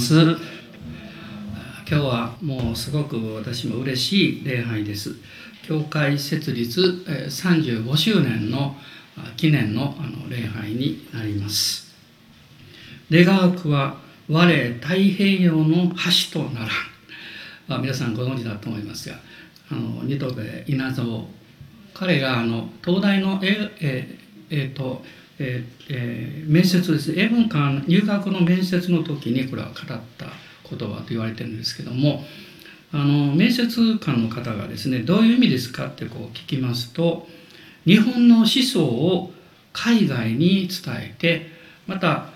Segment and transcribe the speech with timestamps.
[0.00, 0.14] ます。
[0.24, 0.38] 今
[1.86, 5.14] 日はもうすごく私も嬉しい礼拝です。
[5.62, 8.76] 教会設立35周年の
[9.36, 11.94] 記念のあの礼拝になります。
[13.10, 15.92] 願わくは我太平洋の
[16.32, 16.60] 橋とな
[17.68, 17.82] らん。
[17.82, 19.16] 皆さんご存知だと思いますが
[19.70, 21.28] あの二戸部稲造。
[21.92, 25.04] 彼があの東大のえええー、と
[25.42, 30.26] ええ、面接です英文館入学の面接の時にこれは語った
[30.68, 32.24] 言葉と言われてるんですけども
[32.92, 37.26] あの面接官の方がですねどういう意味ですかってこう聞きますと
[37.86, 39.32] 日本の思想を
[39.72, 41.46] 海外に伝えて
[41.86, 42.26] また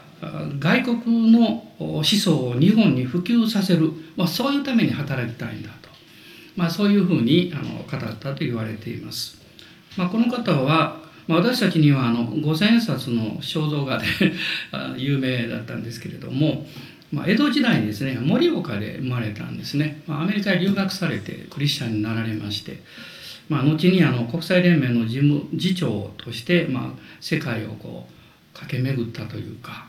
[0.59, 5.91] 外国の思想を日本に普及させる、まあ、そういうために働きたいんだと、
[6.57, 9.37] まあ、そういうふうにあの語ったと言われています。
[9.97, 14.05] まあ、この方はまあ、私たちにはあの五千円札の肖像画で
[14.97, 16.67] 有名だったんですけれども、
[17.13, 22.83] まあ、江戸時代にですね盛岡で生まれたんですね、まあ、アメリカへ留学されてクリスチャンになられまして、
[23.49, 29.87] まあ、後にあの国際連盟の事務次長として、まあ、世界をこう駆け巡ったというか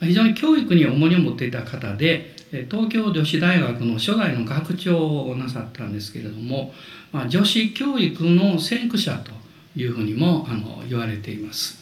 [0.00, 2.34] 非常に教育に重荷を持っていた方で
[2.70, 6.72] 東京女子大学の初代の学長をなさったんですけれども、
[7.12, 9.39] まあ、女子教育の先駆者と
[9.76, 11.80] いうふうにもあの言われています。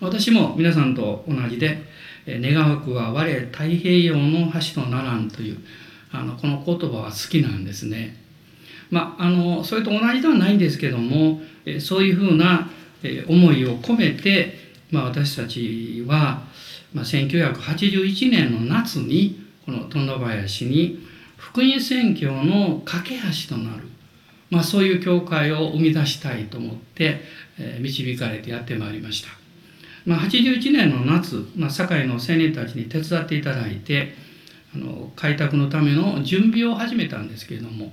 [0.00, 1.82] 私も皆さんと同じで
[2.28, 5.58] 「願わくは我太平洋の橋とならん」という
[6.12, 8.16] あのこの言葉は好きなんですね。
[8.90, 11.40] まああのそれと同じではないんですけども
[11.80, 12.68] そういうふうな
[13.28, 14.58] 思いを込めて、
[14.90, 16.42] まあ、私たちは、
[16.92, 21.04] まあ、1981年の夏にこの富田林に
[21.36, 23.14] 福音宣教の架け
[23.48, 23.85] 橋となる
[24.50, 27.20] まあ、そういう教会を生み出したいと思って、
[27.58, 29.28] えー、導かれてやってまいりました。
[30.04, 34.14] まあ、81年の夏、まあ、堺の青年たちに手伝っていただいて
[34.74, 37.92] あの開拓のための準備を始めたんですけれども、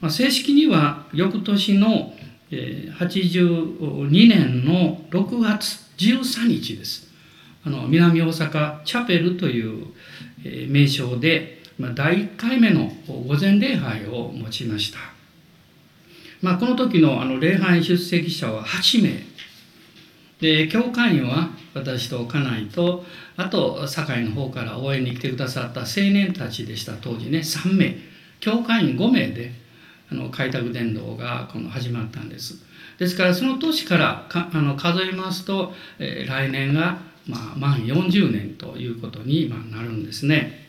[0.00, 2.14] まあ、正式には翌年の、
[2.50, 7.06] えー、82年の6月13日です。
[7.64, 9.86] あの南大阪チャペルという、
[10.44, 15.15] えー、名称で、まあ、第1回目の午前礼拝を持ちました。
[16.42, 19.36] まあ、この時のあの礼拝出席者は8名。
[20.40, 23.06] で教会員は私と家内と
[23.38, 26.92] あと堺の方から応援に来てくださった青年たちでした。
[26.92, 27.96] 当時ね3名。
[28.40, 29.52] 教会員5名で
[30.10, 32.64] あの開拓伝道がこの始まったんです。
[32.98, 40.66] ですからその年からかあの数えますと、えー、来年が、まあ、満40年ということに、まあ、なるんですね、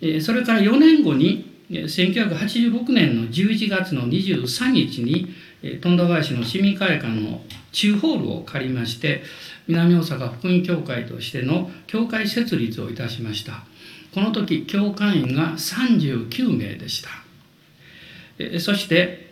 [0.00, 5.32] えー、それから4年後に1986年の11月の23日に
[5.80, 9.22] 富田林の市民会館の中ホールを借りまして
[9.68, 13.64] 南大阪福音教会としての教会設立をいたしました。
[14.12, 17.10] この時教会員が39名でした。
[18.58, 19.30] そして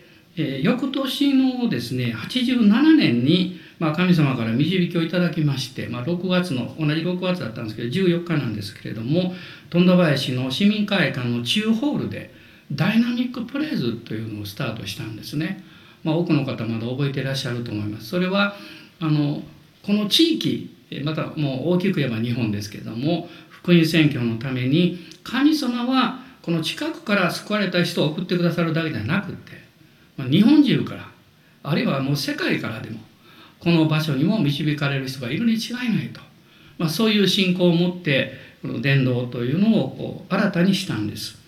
[0.62, 9.34] 翌年のですね87年にまあ、神様から導きをいただきまして、まあ、6月の同じ6月だったんですけど14日なんですけれども
[9.70, 12.32] 富田林の市民会館の中ホールで
[12.72, 15.64] ダイナミックプレイズというのをスタートしたんですね。
[16.04, 18.08] まあ、多くの方まだ覚えていらっしゃると思います。
[18.08, 18.54] それは
[19.00, 19.42] あの
[19.82, 20.74] この地域
[21.04, 29.52] またもう大きく言えば日本ですけれども福音宣教のために神様はこの近くから救われた人を送ってくださるだけではなくて、
[30.16, 31.08] まあ、日本中から
[31.62, 33.00] あるいはもう世界からでも
[33.60, 36.20] この場所にも導かれる人がいるに違いないと、
[36.78, 38.32] まあ、そういう信仰を持って
[38.62, 41.38] この伝道というのを新たにしたんです。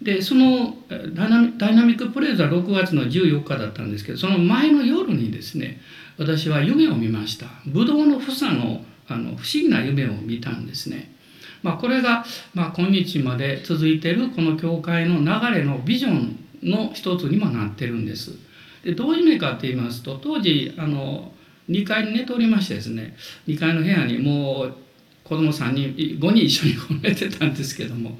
[0.00, 0.76] でその
[1.14, 5.80] ダイナミックプレイズは6月の14日だったんですけどその前の夜にですね
[6.18, 11.12] 私は夢を見ましたブドウの房のあの不思議な夢を見たんですね。
[11.62, 12.24] まあ、これが、
[12.54, 18.32] まあ、今日まで続いているこの教会の流れのビジョンの一つにもなってるんです。
[18.84, 21.32] でどういう夢かって言いますと当時あの
[21.68, 23.16] 2階に寝ておりましてですね
[23.46, 24.74] 2階の部屋にもう
[25.24, 28.18] 子供3人5人一緒に寝てたんですけども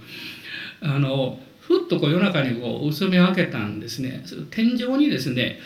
[0.80, 4.24] あのふっとこう夜中にこう薄めを開けたんですね。
[4.50, 5.58] 天井にですね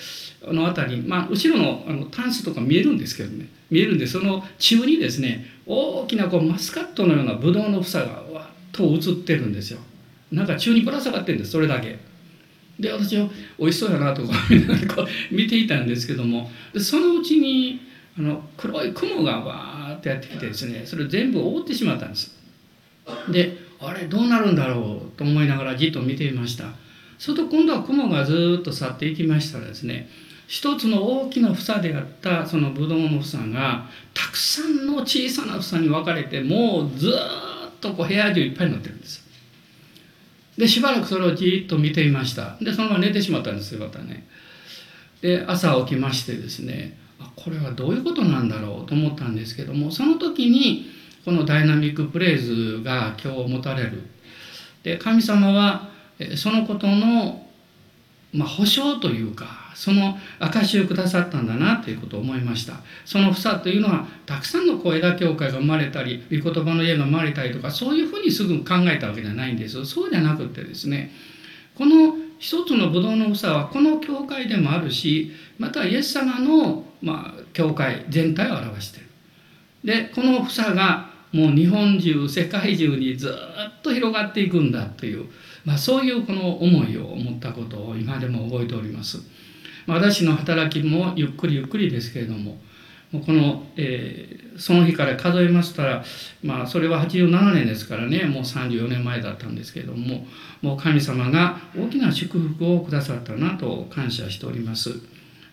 [0.43, 3.49] あの辺り、まあ、後ろのあのタンスとか見えるんですけどね。
[3.71, 9.81] 見えるんでその中にですね大きなこうマスカットのようなブドウの房がわっと映ってるんですよ。
[10.33, 11.99] なんか中にぶら下がってるんですそれだけ。
[12.81, 13.29] で私は
[13.59, 14.29] 美味しそうやなとか
[14.95, 17.81] こう見ていたんですけどもでそのうちに
[18.19, 22.37] あの黒い雲がわーってやってきてですねそれ全部覆ってしまったんです。
[23.31, 26.65] であれどうなるんだろうと思いながらじっと見ていました。
[27.19, 30.09] すると今度は雲がずっと去っていきましたらですね
[30.47, 39.20] 一つの大きな房であったそのブドウの房がたくさんの小さな房に分かれてもうずっとこう部屋中いっぱいになってるんです。
[40.61, 42.59] でしばらくそれをじっと見ていました。
[42.61, 44.27] でそのまま寝てしまったんですよまたね。
[45.23, 46.99] で朝起きましてですね
[47.35, 50.85] これはどういうことなんだろうと思ったんですけどもその時に
[51.25, 54.03] このダイナミックプレイズが今日持たれる。
[54.83, 55.89] で神様は
[56.37, 57.47] そのことの、
[58.35, 59.47] まあ、保証というか
[59.81, 62.75] その証をくださったんだなということを思いました。
[63.07, 69.87] その房というのはたくさんのこう枝教会が生まれたり御言葉の家が生まれたりとかそういうふうにすぐ考えたわけじゃないんです。
[69.87, 71.11] そうじゃなくてですね
[71.75, 79.07] この一つのブドウの房はこの教会でもあるしまたイエス様の、まあ、教会全体を表している。
[79.83, 85.25] でこの房がもう日本中世界中にずっと広がっていくんだという、
[85.65, 89.23] まあ、そういうこの思いを持ったことを今でも覚えております。
[89.87, 92.59] 私の働きもゆっくりゆっくりですけれども
[93.13, 96.05] この、えー、その日から数えましたら、
[96.45, 100.27] まあ、それは87年ですからねもう34年前だったんですけれども
[100.63, 105.01] もう神様が大きな祝福をくださったなと感謝しております。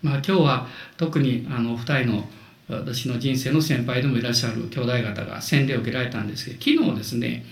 [0.02, 0.66] まあ、今日は
[0.96, 2.28] 特にあの2人の
[2.68, 7.44] 私の人生の先輩でもいらっしゃる兄弟方が洗礼を受けられたんですけど昨日ですね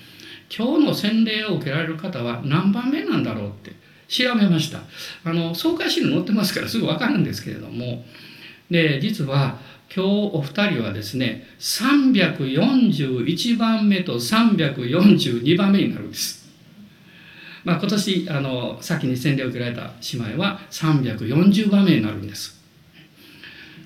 [0.55, 3.73] 今日の洗礼を受けられる方は何番目なんだろうって
[4.09, 4.81] 調べました
[5.25, 8.05] あの総会資料載ってますからすぐ分かるんですけれども
[8.71, 9.59] で実は
[9.95, 16.47] 今日お二人はですね341番目と342番目になるんです。
[17.65, 22.63] まあ、今年あの先に洗礼を受けられた姉妹は340番目になるんです。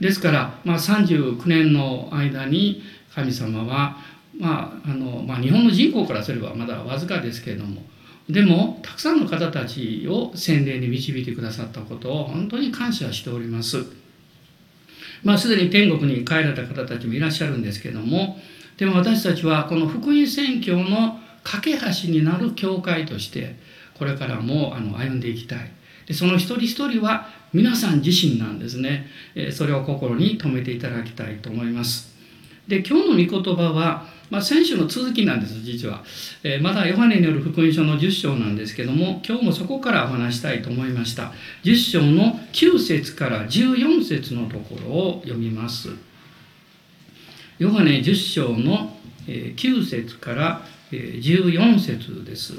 [0.00, 2.82] ですから、まあ、39年の間に
[3.14, 3.96] 神様は、
[4.38, 7.82] まああのまあ、日本の人口からすればまだわずかですけれども
[8.32, 13.84] でもたくさんの方たちを洗礼に導いてくださったことを本当に感謝しております。
[15.22, 18.38] まあ、すでに天国に帰られた方たちもいらっしゃるんですけども
[18.78, 23.56] でも私たちはこの福音宣教の架け橋になる教会として
[23.94, 25.70] これからもあの歩んでいきたい。
[26.06, 29.06] でその一人一人は皆さん自身なんですね。
[29.52, 32.14] それを心に留めていただきたいと思います。
[32.66, 36.04] で今日の御言葉はまあ、先週の続きなんです実は、
[36.44, 41.32] えー、まだヨハネによる福音書の10章なんですけども今日もそこからお話したいと思いました。
[41.64, 45.90] 10章の9節から14節のところを読みます。
[47.58, 48.96] ヨハネ10章の
[49.26, 50.62] 9節から
[50.92, 52.54] 14節です。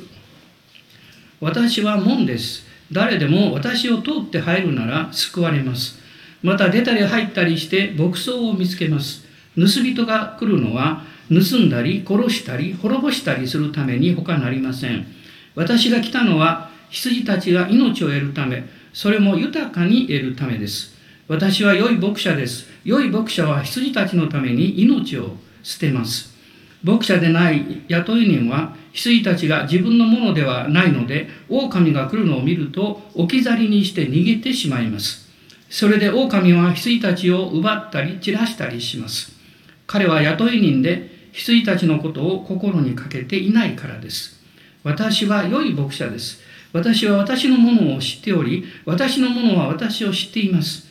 [1.40, 2.66] 私は門です。
[2.92, 6.00] 誰でも私を通って入るなら救われます。
[6.44, 9.26] また出たり入ったりして牧草を見つけます。
[9.56, 15.08] 盗人が来るのは盗んだり殺したり滅ぼしたりするために他なりません。
[15.56, 20.94] 私が来たのは羊たちが命を得るためそれも豊かに得るためです。
[21.30, 22.68] 私は良い牧者です。
[22.84, 26.36] 良い牧者は羊たちのために命を捨てます。
[26.84, 35.30] 牧者でない雇い人は羊たちが自分のものではないので狼が来るのを見ると置き去りにして逃げてしまいます。
[35.70, 39.32] それで狼は羊たちを奪ったり散らしたりします。
[39.88, 44.42] 彼は雇い人で羊たちのことを心にかけていないからです。
[44.84, 46.40] 私は良い牧者です。
[46.74, 50.88] 私は私のものを知っており、私のものは私を知っています。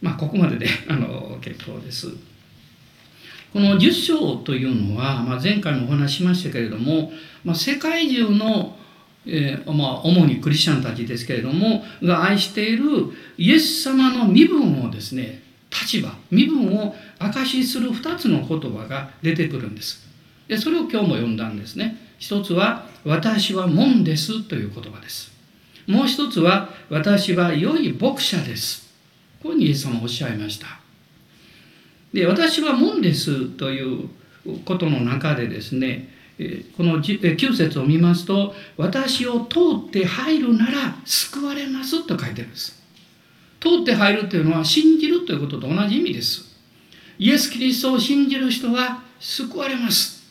[0.00, 2.08] まあ、ここまでで、 あの、結構です。
[3.52, 7.12] この10章というのは、まあ、前回もお話ししましたけれども、
[7.44, 8.76] まあ、世界中の、
[9.26, 12.84] えー、まあ、主にクリスチャンたちですけれども、が愛している
[13.38, 15.43] イエス様の身分をですね、
[15.82, 20.06] 立場身分を証しする2つの言葉が出てくるんです。
[20.46, 21.96] でそれを今日も読んだんですね。
[22.18, 25.32] 一つは「私は門です」という言葉です。
[25.86, 28.84] もう一つは「私は良い牧者です」
[29.42, 30.80] こういうふうにイエス様おっしゃいました。
[32.12, 34.08] で私は門ですという
[34.64, 36.08] ことの中でですね
[36.76, 42.83] この9節を見ますと「私を通って入るなら救われます」と書いてるんです。
[43.64, 46.44] 通って入るというのは信じるということと同じ意味です。
[47.18, 50.22] イエス・キリストを信じる人は救われます。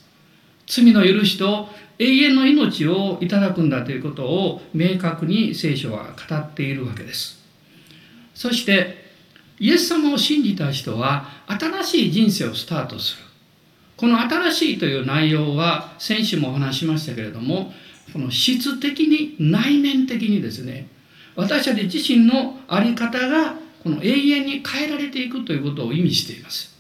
[0.68, 7.44] 罪の許しと永遠の命をいただくんだということを明確に聖書は語っているわけです。
[8.36, 9.04] そして
[9.60, 13.24] イエス様を信じた人は新しい人生をスタートする。
[13.98, 17.74] この新しいという内容は先週もお話しましたけれども
[18.12, 20.88] この質的に内面的にですね
[21.36, 26.74] 私たち自身の在り方がこの永遠に変えられていくということを意味しています。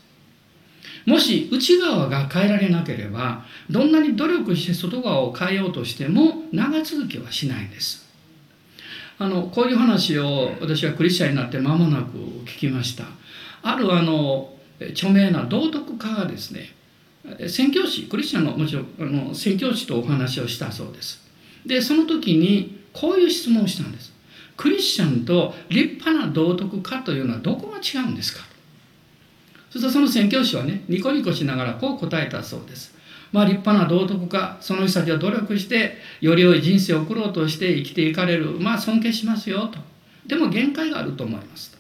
[1.06, 8.04] もし内側が変えられなければどんなに努力して外側を変えようとしても長続きはしないんです。
[9.20, 13.06] あのこういう話を私はクリスチャンになって間もなく聞きました。
[13.64, 14.54] あるあの
[14.92, 16.74] 著名な道徳家がですね
[17.48, 21.22] 宣教師クリスチャンのもちろんあの宣教師とお話をしたそうです
[21.66, 24.13] でその時にこういう質問をしたんです
[24.56, 28.44] クリスチャンと立派な道徳家というのはどこが違うんですか？
[29.70, 32.94] そしてその宣教師はねニコニコしながらこう答えたそうです。
[33.32, 38.52] まあ立派な道徳家その人たちは努力してより良い人生を送ろうとして生きていかれる。
[38.60, 39.80] まあ尊敬しますよと。
[40.28, 41.78] でも限界があると思います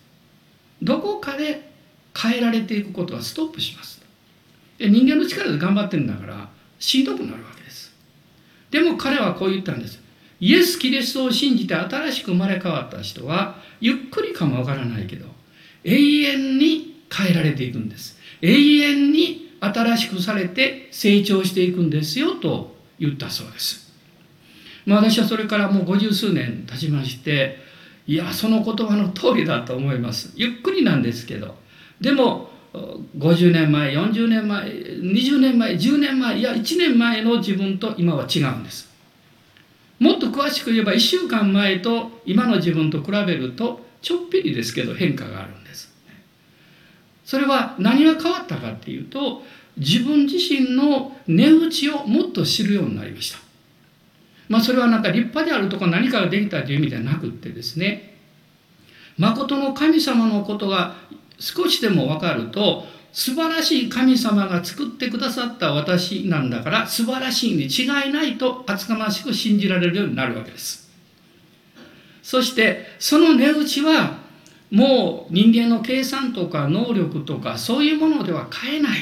[0.81, 1.71] どこかで
[2.13, 4.01] 変えられていくことはストップします
[4.79, 7.93] 人間の力で頑張ってるんだからしんどくなるわけです。
[8.69, 10.02] でも彼はこう言ったんです。
[10.43, 15.25] イエス・キリストを信じて新しく生まれ変わった人はゆっくりかもわからないけど
[15.85, 18.17] 永遠に変えられていくんです。
[18.41, 23.93] 永遠に新しくされて成長していくんですよと言ったそうです。
[24.85, 27.59] まあ私はそれからもう五十数年経ちまして
[28.05, 30.33] いやその言葉の通りだと思います。
[30.35, 31.55] ゆっくりなんですけど
[32.01, 32.49] でも
[33.17, 38.92] 50年前40年前20年前10年前いや1年前の自分と今は違うんです。
[39.99, 45.93] もっと詳しく言えば1週間前と今の自分と比べるとちょっぴりですけど変化があるんです。
[47.25, 49.43] それは何が変わったかっていうと
[49.77, 53.39] 自分自身の値打ちをもっと知るようになりました。
[54.49, 58.17] まあそれはなんか立派であるとか何かができたという意味ではなくってですね。
[59.17, 60.95] 誠の神様のことが
[61.39, 70.89] 少しでも分かると素晴らしい神様が作ってくださった私なんだから素晴らしいに違いないと厚かましく信じられるようになるわけです。
[72.23, 74.17] そしてその値打ちは
[74.71, 78.99] もう人間の計算とか能力とかそういうものでは買えない。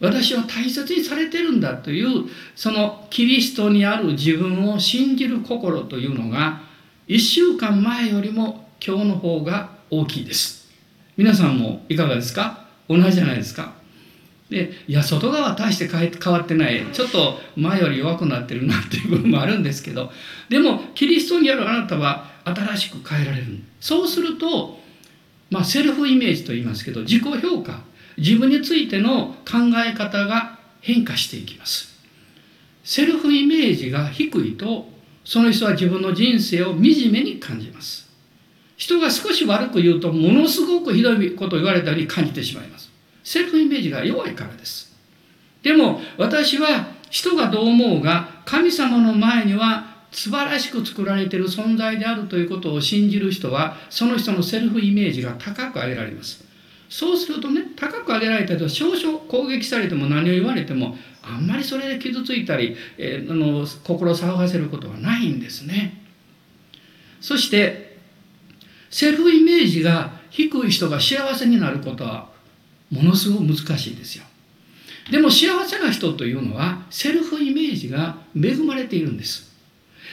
[0.00, 2.24] 私は大切にされてるんだという
[2.56, 6.62] そのキリストにある自分を信じる心というのが
[7.06, 10.61] 1週間前よりも今日の方が大きいです。
[11.22, 12.66] 皆さんもいかがですか？
[12.88, 13.74] 同じじゃないですか？
[14.50, 16.84] でいや外側は大して変わってない。
[16.92, 20.10] ちょっと前より弱くなってるなっていう部分もあるんですけど。
[20.48, 23.60] でもキリストにあるあなたは新しく変えられる。
[23.78, 24.80] そうすると、
[25.48, 27.82] まあ、セルフイメージと言いますけど自己評価。
[28.18, 31.94] 自分についての考え方が変化していきます。
[32.82, 34.88] セルフイメージが低いと
[35.24, 38.10] その人は自分の人生を惨めに感じます。
[38.82, 42.90] 人が少し悪く言うとものすごくひどいことを言われたり感じてしまいます。
[43.22, 44.92] セルフイメージが弱いからです。
[45.62, 56.44] でも私は人がどう思うが神様の前には素晴らしく作られている存在であるということを信じる人はその人のセルフイメージが高く上げられます。
[56.88, 66.02] そうするとね高く上げられたと少々攻撃されても何を言われてもあんまりそれで傷ついたり、えー、あの心騒がせることはないんですね。
[67.20, 67.81] そして
[68.92, 72.28] セルフイメージが低い人が幸せになることは
[72.90, 74.24] ものすごく難しいですよ。
[75.10, 79.50] でも幸せな人というのはセルフイメージが恵まれているんです。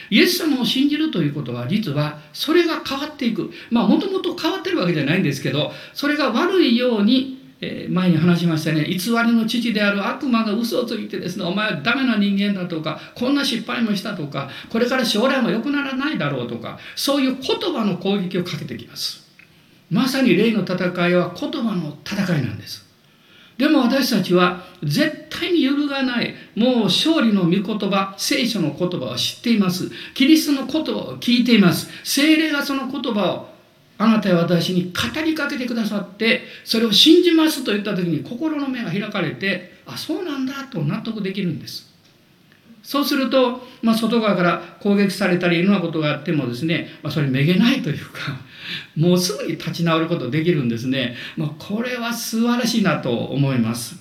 [0.08, 3.52] イエス様を信じるということは実はそれが変わっていく。
[3.70, 19.28] まあもともと変わってるわけじゃないんですけどそれが悪いようにえ前に話しましたね偽りの父である悪魔が嘘をついてですねお前はダメな人間だとかこんな失敗もしたとかこれから将来も良くならないだろうとかそういう言葉の攻撃をかけてきます。
[19.90, 22.88] まさに霊の戦いは言葉の戦いなんです。
[23.58, 29.90] でも私たちは絶対に揺るがないもう勝利の御言葉聖書の言葉を知っています。
[30.14, 31.90] キリストの言葉を聞いています。
[32.04, 33.50] 精霊がその言葉を
[34.00, 41.90] あなたは私に語りかけてくださってそれを信じますと言った時に心の目が開かれてあそうなんだと納得できるんです。
[42.82, 48.40] そうすると、まあ、外側から攻撃されたりいろんなことがあってもですね、まあ、それめげないというか
[48.96, 54.00] もうすぐに立ち直ることできるんですね、まあ、これは素晴らしいなと思います。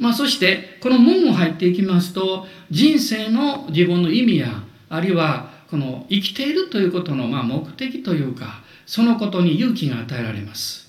[0.00, 10.88] まあ、そしてこの門を入っていきますと人生の自分の意味やあるいはこの生きているということのま目的というかそのことに勇気が与えられます。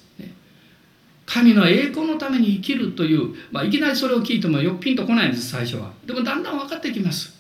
[1.26, 5.92] 神の栄光のために生きるという、まあ、いきなりそれを聞いてもよっぴんとこないんです最初は。
[6.04, 7.38] でもだんだん分かってきます。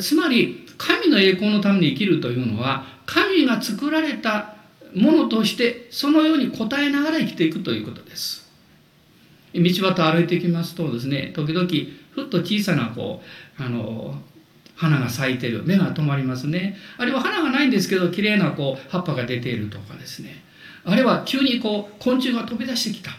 [0.00, 4.54] つまり神の栄光のために生きるというのは神が作られた
[4.94, 8.48] ものとしてそのように応えながら生きていくということです。
[9.52, 11.68] 道端歩いていきますとですね時々
[12.12, 13.20] ふっと小さなこ
[13.58, 14.22] うあの
[14.80, 16.74] 花が咲いてる目が止まりますね。
[16.96, 20.42] あるいは花がないんですけど綺麗なこう葉っぱが出ているとかですね。
[20.86, 23.10] あるいは急にこう昆虫が飛び出してきた。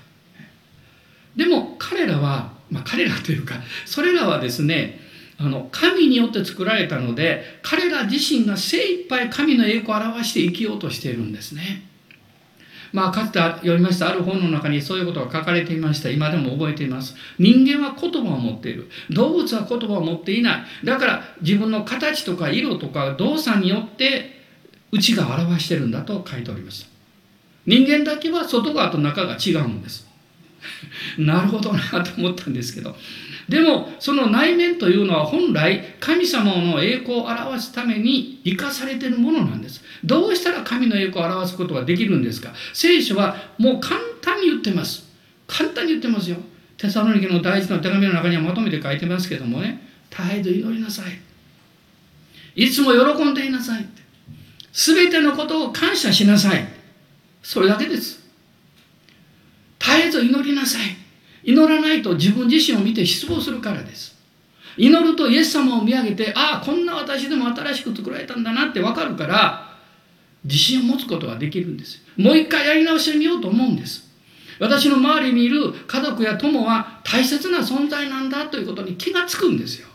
[1.36, 5.00] でも彼らは、まあ、彼らというかそれらはですね
[5.38, 11.91] あの神によって作られたので彼ら自身が精一杯神の栄光を表して生きようとしているんですね。
[12.94, 16.10] まあ、かつて読みましたある本の中にそういうことが書かれていました。
[16.10, 17.16] 今でも覚えています。
[17.40, 18.90] 人間は言葉を持っている。
[19.10, 20.64] 動物は言葉を持っていない。
[20.84, 24.42] だから自分の形とか色とか動作によって
[24.92, 26.90] 内が表してるんだと書いておりました。
[27.66, 30.08] 人間だけは外側と中が違うんです。
[31.18, 32.96] なるほどなと思ったんですけど。
[33.52, 39.84] でもその内面というのは本来神様の栄光を表すために生かされているものなんです。
[40.06, 42.54] どうしたら神の栄光を表すことができるんですか？
[42.74, 45.04] 聖書はもう簡単に言ってます。
[45.48, 46.38] 簡単に言ってますよ。
[46.78, 49.86] テサロニケの大事な手紙の中にはまとめて書いてますけどもね。
[50.10, 51.20] 絶えず祈りなさい。
[52.56, 53.86] いつも喜んでいなさい。
[54.72, 56.66] すべてのことを感謝しなさい。
[57.44, 58.22] それだけです。
[59.78, 61.01] 絶えず祈りなさい。
[61.44, 64.16] 祈らないと自分自身を見て失望するからです。
[64.78, 69.72] 祈るとイエス様を見上げて、ああ、こんな私でも新しく作られたんだなってわかるから、
[70.44, 72.02] 自信を持つことができるんです。
[72.18, 74.10] もう一回やり直してみようと思うんです。
[74.60, 79.88] 私の周りにいる家族や友は大切な存在なんだということに気がつくんですよ。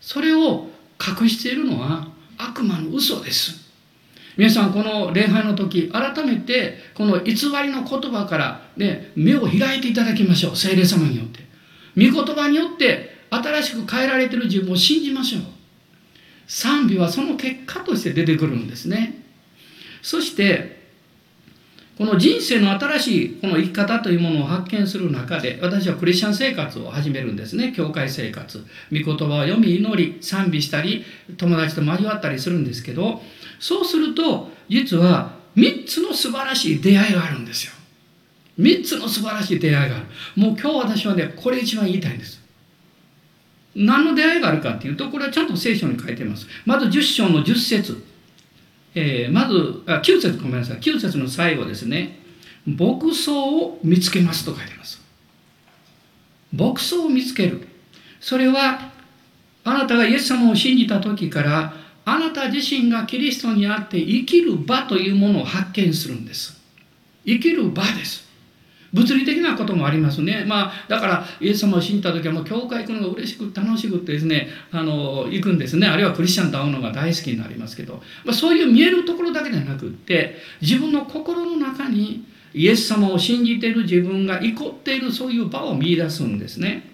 [0.00, 0.70] それを
[1.00, 3.69] 隠しているのは悪魔の嘘です。
[4.36, 10.56] 皆さんこの礼拝の時改めてこの偽りの言葉から、ね、目を開いていただきましょう。
[10.56, 11.40] 聖霊様によって。
[11.96, 15.42] 御言葉によって新しく変えられている自分を信じましょう。
[16.46, 19.22] 賛美はその結果として出てくるんですね。
[20.02, 20.79] そして
[22.00, 27.74] この人生の新しいこの生き方というものを発見する中で私はクリスチャン生活を始めるんですね。
[27.76, 28.64] 教会生活。
[28.90, 31.04] 御言葉を読み祈り賛美したり
[31.36, 33.20] 友達と交わったりするんですけど
[33.58, 37.72] そうすると実は3つの素晴らしい出会いがあるんですよ。
[38.58, 40.06] 3つの素晴らしい出会いがある。
[40.36, 42.40] もう今日私はねこれ一番言いたいんです。
[43.74, 46.46] 何の出会いがあるかっていうとこれはちゃんと聖書に書いてます。
[46.64, 48.09] まず10章の10節。
[48.94, 50.78] えー、まずあ9節ごめんなさい。
[50.78, 52.18] 9節の最後ですね。
[52.66, 55.00] 牧草を見つけますと書いてます。
[56.52, 57.66] 牧草を見つける。
[58.20, 58.90] それは
[59.64, 61.72] あなたがイエス様を信じた時から
[62.04, 66.60] あなた自身がキリストにあって生きる場というものを発見するんです。
[67.24, 68.29] 生きる場です。
[68.92, 70.44] 物理的なこともありますね。
[70.46, 75.86] まあ、だから、イエス様を信じた時はもう教会行くのが嬉しく楽しくってですね、あの、行くんですね。
[75.86, 86.90] あるいはクリスチャンと会うのが大好きになりますけど、まあ、そういう見えるところだけじゃなくって、自分の心の中にイエス様を信じている自分が怒っているそういう場を見出すんですね。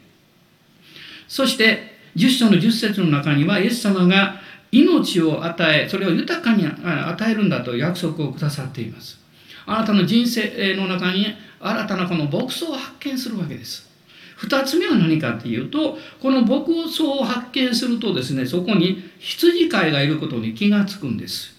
[1.29, 9.19] そして、10章の10節の中には、イエス様が命を与え、それを豊かに与えるんだと約束をくださっています。
[9.67, 11.27] あなたの人生の中に
[11.61, 13.89] 新たなこの牧草を発見するわけです。
[14.37, 21.57] 二つ目は何かっていうと、この牧草を発見するとですね、そこに羊飼いがいることに気がつくんです。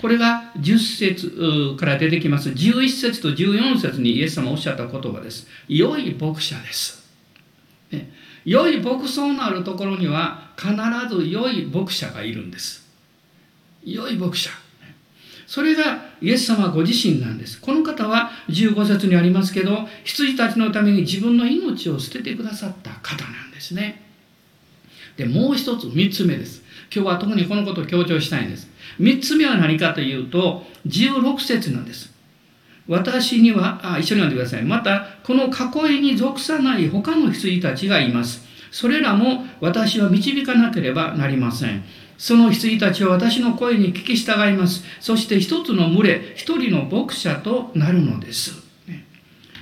[0.00, 2.50] これが10節から出てきます。
[2.50, 5.48] 11節と14節にイエス様おっしゃった言葉です。
[5.68, 7.04] 良い牧者です。
[7.90, 8.12] ね、
[8.44, 10.74] 良い牧草のあるところには必
[11.08, 12.86] ず良い牧者がいるんです。
[13.84, 14.50] 良い牧者。
[15.46, 17.60] それがイエス様ご自身なんです。
[17.60, 24.02] この方は15節にありますけど、羊たちのために自分の命を捨ててくださった方なんですね。
[25.16, 26.62] で、もう一つ、三つ目です。
[26.94, 28.68] 今日は特にこのことを強調したいんです。
[28.98, 32.12] 三つ目は何かというと、16節なんです。
[32.88, 34.64] 私には、あ、一緒に読んでください。
[34.64, 38.44] また、この囲いに属さない他の羊たちがいます。
[38.70, 41.84] それらも私は導かなければなりません。
[42.18, 44.84] その羊たちは私の声に聞き従います。
[45.00, 48.66] そして一つの群れ、一人の牧者となるのです。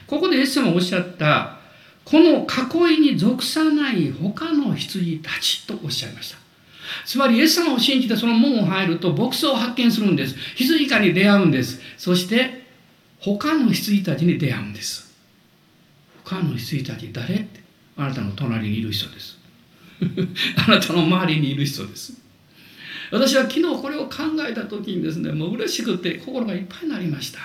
[0.06, 1.58] ここでイエス様おっしゃった、
[2.04, 6.38] この囲いに属さない他の羊たちとおっしゃいました。
[7.06, 10.36] つまりイエス様を信じてその門を入ると牧草を発見するんです。
[10.54, 11.80] 羊飼いに出会うんです。
[11.96, 12.64] そして
[13.18, 15.14] 他の羊たちに出会うんです。
[16.24, 17.60] 他の羊たち誰って
[17.96, 19.38] あなたの隣にいる人です。
[20.68, 22.23] あなたの周りにいる人です。
[23.10, 27.40] 私は昨日これを考えた時にですねもう嬉しくて心がいっぱいになりました。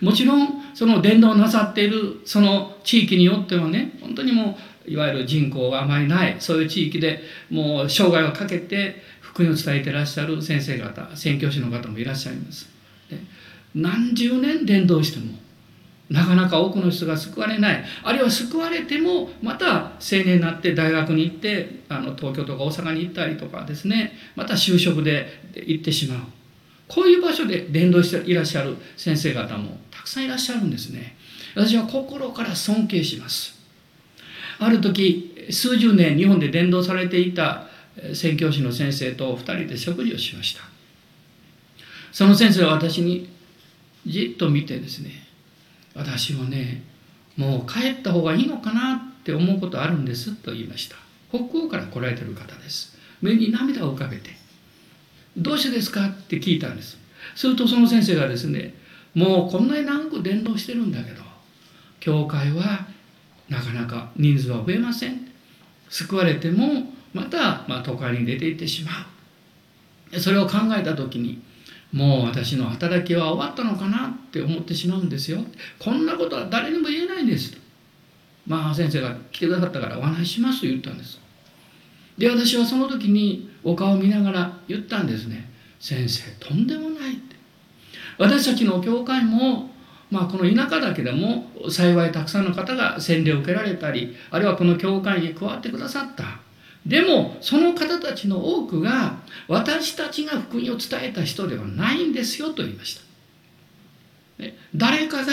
[0.00, 12.68] もちろんその伝道なさっているその地域によってはね本当にもういわゆる人口があまりないそういう地域でもう生涯をかけて福音を伝えてらっしゃる先生方宣教師の方もいらっしゃいます。
[13.74, 15.38] 何十年伝道しても
[16.12, 17.84] なかなか多くの人が救われない。
[18.02, 19.92] あるいは救われてもまた青
[20.24, 24.12] 年になって大学に行ってあの東京とか大阪に行ったりとかですね。
[24.36, 26.18] また就職で行ってしまう。
[26.86, 31.16] こういう場所で伝道していらっしゃる先生方もたくさんいらっしゃるんですね。
[31.54, 33.58] 私は心から尊敬します。
[34.58, 37.68] ある時数十年日本で伝道されていた
[38.12, 40.62] 宣教師の先生と2人で食事をしました。
[42.12, 43.30] その先生は私に
[44.06, 45.31] じっと見てですね
[45.94, 46.82] 私もね
[47.36, 50.96] もう帰った方がいいのかなって思うことあるんですと言いました。
[51.30, 52.96] 北欧から来られてる方です。
[53.22, 54.30] 目に涙を浮かべて
[55.36, 56.98] 「どうしてですか?」って聞いたんです。
[57.34, 58.74] するとその先生がですね
[59.14, 61.22] もうこんなに長く伝道してるんだけど
[62.00, 62.86] 教会は
[63.48, 65.28] なかなか人数は増えません。
[65.88, 69.06] 救われてもまた、まあ、都会に出て行ってしま
[70.12, 70.20] う。
[70.20, 71.40] それを考えた時に
[71.92, 75.40] もう私の働きは終わったのかなって思ってしまうんですよ。
[75.78, 77.56] こんなことは誰にも言えないんです。
[78.46, 81.20] まあ先生が来てくださったからお話ししますと言ったんです。
[82.16, 85.50] で私はその時にお顔を見ながら言ったんですね。
[85.78, 87.36] 先生とんでもないって。
[88.18, 89.70] 私たちの教会も
[90.12, 96.24] まあ、この田舎だけでも幸いたくさんの方が洗礼を受けられたりあるいはこの教会に加わってくださった。
[96.86, 103.02] でもその方たちの多くが私たちが福音を伝えた人ではないんですよと言いました。
[104.74, 105.32] 誰かが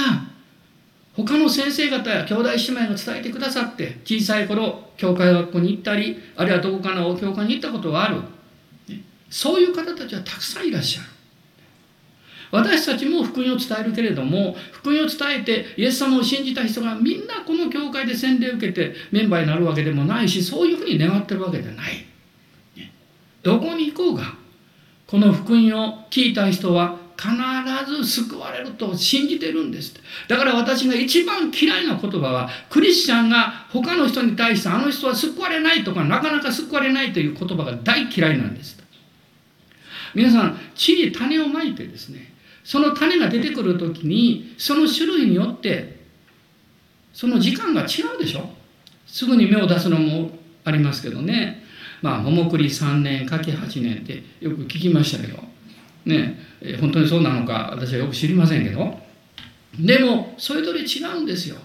[1.15, 8.21] 他の先生方や兄弟姉妹が伝えてくださって小さい頃教会学校に行ったりあるいはどこかの教会に行ったことがある
[9.29, 11.07] そういう方たちはたくさんいらっしゃる。
[12.51, 22.05] 私たちも福音を伝えるけれども福音を伝えてイエス様を信じた人がみんなこの教会で洗礼を受けてメンバーになるわけでもないしそういうふうに願ってるわけではない。
[23.41, 24.33] どこに行こうが。
[25.07, 27.31] この福音を聞いた人は必
[27.91, 29.95] ず救われると信じてるんです。
[30.27, 38.77] だから私が一番嫌いな言葉はクリスチャンが他の人に対してあの人は救われないとかなかなか救われないという言葉が大嫌いなんです。
[40.13, 42.33] 皆さん地に種をまいてですね
[42.63, 45.99] その種が出てくる時にその種類によって
[47.13, 48.49] その時間が違うでしょ？
[49.07, 50.31] すぐに芽を出すのも
[50.63, 51.63] ありますけどね。
[52.01, 55.43] まあ桃栗3年柿8年ってよく聞きましたけど。
[56.05, 56.39] ね。
[56.79, 58.99] 本当にそうなのか私はよく知りませんけど。
[59.79, 61.57] でもそれぞれ違うんですよ。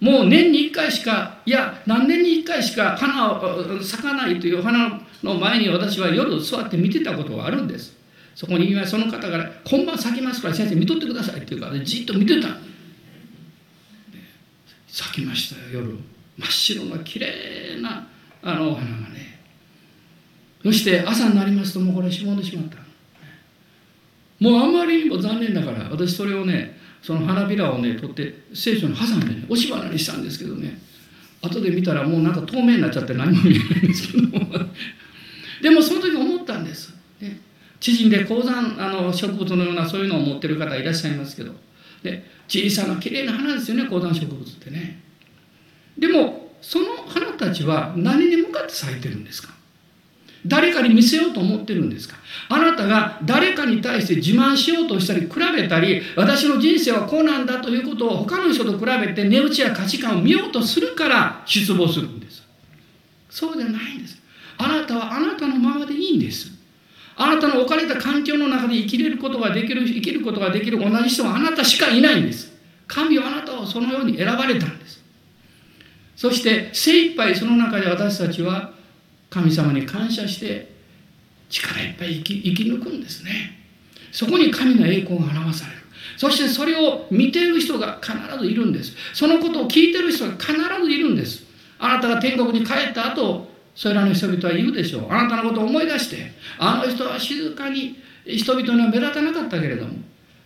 [0.00, 7.97] もう年に1回しかいや何年に1回しか花を咲かないという花の前に私は夜座って見てたことがあるんです。
[8.38, 12.56] そこに今その方から「今晩咲きますから先生見とってください」って言うからじっと見てた
[14.86, 15.98] 咲きましたよ夜。
[16.36, 18.06] 真っ白な綺麗な
[18.44, 19.40] あのお花がね。
[20.62, 22.76] そして朝になりますともうこれしぼんでしまった。
[24.38, 30.80] もうあまりにも残念だから私それをねその花びらをね取って聖書に挟んでね押し花にしたんですけどね。
[31.42, 34.28] 後で見たらもうなんか透明になっちゃって何も見えないんですけど。
[35.60, 36.94] でもその時思ったんです、
[37.78, 41.52] ね、縮んで高山あの植物のようなそういうのを持ってる方いらっしゃいますけど。
[42.02, 45.00] で小さな綺麗な花ですよね高山植物ってね。
[45.98, 49.52] でもその花たちは何に向かって咲いてるんですか？
[50.46, 52.16] 誰かに見せようと思ってるんですか？
[52.48, 62.44] あなたが誰かに対して自慢しようとしたり比べたり私の人生はこうなんだということを他の人と比べて値打ちや価値観を見ようとするから失望するんです。
[63.28, 64.16] そうじゃないんです。
[64.56, 66.57] あなたはあなたのままでいいんです。
[67.20, 72.52] あなたの置かれた環境の中で生きれることができる生きることができる同じ人はあなたしかいないんです。
[72.86, 75.02] 神はあなたをそのように選ばれたんです。
[76.14, 78.72] そして精一杯その中で私たちは
[79.30, 80.72] 神様に感謝して
[81.50, 83.58] 力いっぱい生き生き抜くんですね。
[84.12, 85.78] そこに神の栄光が表される。
[86.16, 88.92] そしてそれを見ている人が必ずいるんです。
[89.12, 90.52] そのことを聞いている人が必
[90.84, 91.44] ずいるんです。
[91.80, 93.47] あなたが天国に帰った後
[93.78, 95.06] それらの人々は言うでしょう。
[95.08, 99.92] あなたのことを思い出してあの人は静かに人々には目立たなかったけれども、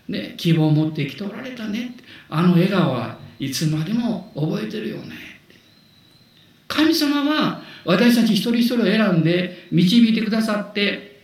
[0.06, 1.96] ね、希望を持って生きておられたね。
[2.28, 5.14] あの笑顔はいつまでも覚えてるよね。
[6.68, 11.22] 神様は私たち一人一人を選んで導いてくださって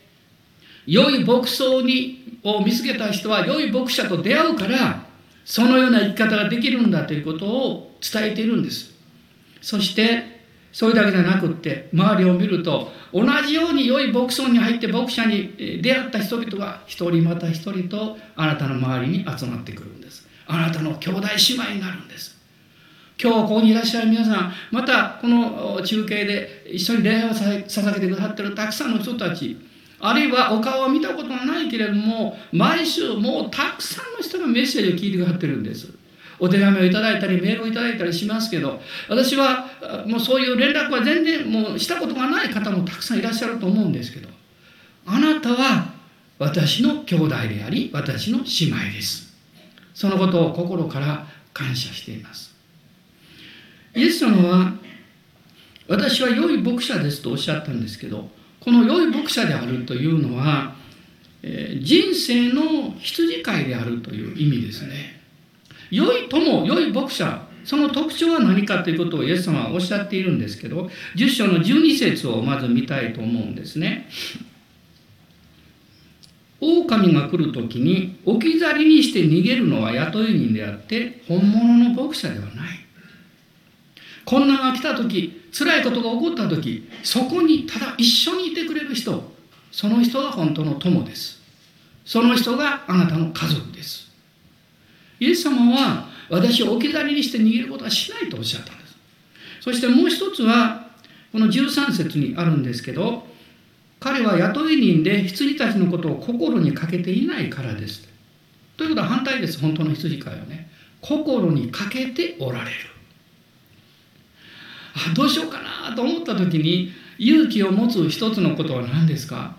[0.86, 5.04] 良い牧草にを見つけた人は良い牧者と出会うから
[5.44, 8.94] そのような生き方ができるんだということを伝えているんです。
[9.60, 10.37] そして
[10.72, 20.26] それだけじゃなくって周りを見ると同じように良い牧草に入って牧者に出会った人々が一人また一人とあなたの周りに集まってくるんです。
[20.46, 22.38] あなたの兄弟姉妹になるんです。
[23.20, 29.58] 今日ここにいらっしゃる皆さんまたこの中継で一緒に礼拝を捧げてくださってるたくさんの人たち
[29.98, 35.92] あるいはお顔を見たことがないけれども毎週もうたくさんの人がメッセージを聞いてくださってるんです。
[36.38, 39.66] お手紙をいただいたりメールをいただいたりしますけど私は
[40.06, 44.28] もうそういう連絡は全然もうしたことがない方もたくさんいらっしゃると思うんですけど
[45.06, 45.94] あなたは
[46.38, 49.34] 私の兄弟であり私の姉妹です
[49.94, 52.54] そのことを心から感謝しています
[53.94, 54.72] イエス様は
[55.88, 58.28] 私は良い牧者ですとおっしゃったんですけど
[58.60, 60.74] この良い牧者であるというのは、
[61.80, 65.17] 人生の羊飼いであるという意味ですね。
[65.90, 74.08] 良い友、良い牧者、その特徴は何かということをイエス様はおっしゃっているんですけど、10章の12節をまず見たいと思うんですね。
[76.60, 82.88] 狼が来る時に置き去りにして逃げるのは雇い人であって本物の牧者ではない。
[84.28, 89.32] 困難が来た時辛いことが起こった時そこにただ一緒にいてくれる人
[89.72, 91.40] その人が本当の友です
[92.04, 94.07] その人があなたの家族です
[95.20, 98.96] イエス様は私を置き去りにして逃げることはしないとおっしゃったんです。
[99.60, 100.88] そしてもう一つは
[101.32, 103.26] この13節にあるんですけど
[104.00, 108.08] 彼は雇い人で羊たちのことを心にかけていないからです。
[108.76, 109.60] ということは反対です。
[109.60, 110.70] 本当の羊飼いはね。
[111.00, 112.76] 心にかけておられる。
[114.94, 119.56] あどうしようかなと思った時に勇気を持つ一つのことは何ですか？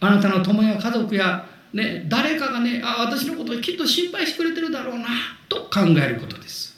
[0.00, 5.06] あなたの友や家族や、ね、誰かがねあ私のことをきっと心配してくれてるだろうな
[5.48, 6.76] と考えることです。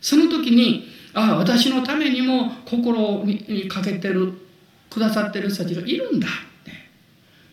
[0.00, 4.32] その時にあ私のためにも心にかけてる
[4.88, 6.30] くださってる人たちがいるんだっ
[6.64, 6.72] て。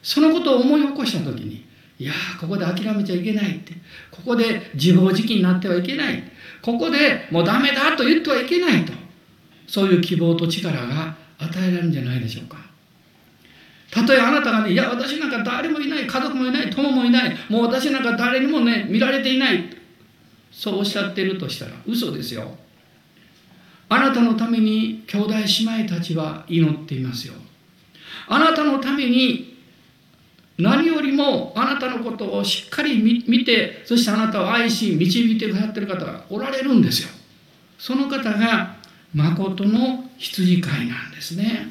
[0.02, 1.66] そのことを思い起こした時に
[1.98, 3.74] いやここで諦めちゃいけないって。
[4.12, 6.24] ここで自暴自棄になってはいけない。
[6.62, 8.94] ここでもうダメだと言ってはいけないと。
[9.68, 12.69] そういう希望と力が与えられるんじゃないでしょうか。
[13.92, 19.78] たとえあなたがねいや私なんか誰もいない家族もいない友もいないもう私なんか誰にもね見られていない。
[20.52, 22.58] そうおっしゃってるとしたら嘘ですよ。
[23.88, 27.34] あなたのために兄弟姉妹たちは祈っていますよ。
[28.28, 29.58] あなたのために
[30.58, 37.10] 何よりもあなたのことをしっかり見てそしてあなたを愛し導いてくださってる方がおられるんですよ。
[37.78, 38.76] その方が
[39.16, 41.70] 誠の羊飼いなんですね。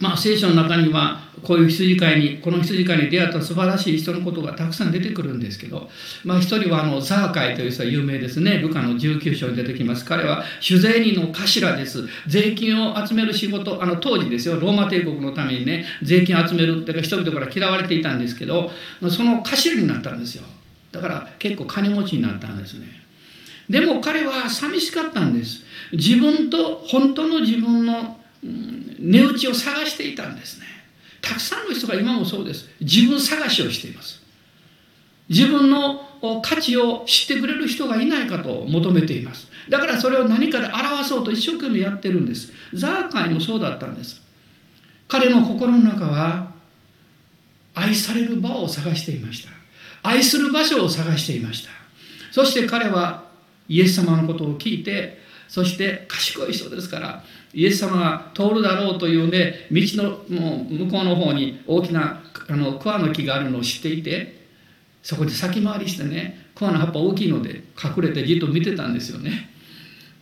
[0.00, 5.88] まあ聖書の中にはこういう羊飼いにこの羊飼いに出会った素晴らしい人のことがたくさん出てくるんですけど
[6.24, 8.58] まあ一人はあのザーカイという人は有名ですね。
[8.58, 10.04] ルカの19章に出てきます。
[10.04, 12.08] 彼は酒税人の頭です。
[12.26, 14.58] 税金を集める仕事あの当時ですよ。
[14.58, 18.70] ローマ帝国のためにね税金集めるっていうか人々から嫌われていたんですけど
[19.10, 20.44] その頭になったんですよ。
[20.92, 22.86] だから結構金持ちになったんですね。
[23.68, 25.62] でも彼は寂しかったんです。
[25.92, 30.66] 自分と本当の自分の値打ちを探していたんですね。
[31.20, 32.68] たくさんの人が今もそうです。
[32.80, 34.20] 自分探しをしています。
[35.28, 36.02] 自分の
[36.42, 39.48] 価値を知ってくれる人がいないかと求めています。
[39.68, 42.52] だからそれを何かで表そうと一生懸命やってるんです。
[42.74, 44.20] ザーカイもそうだったんです。
[45.06, 46.52] 彼の心の中は
[47.74, 49.50] 愛される場を探していました。
[50.02, 51.70] 愛する場所を探していました。
[52.32, 53.24] そして彼は
[53.68, 64.46] イエス様のことを聞いてそして賢い人ですからイエス様が通るだろうというね道のもう向こうの方に大きなあの桑の木があるのを知っていて
[65.02, 69.50] そこで先回りしてね桑の葉っぱ大きいので隠れてじっと見てたんですよね。